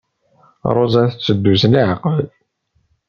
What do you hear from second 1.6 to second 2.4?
s leɛqel.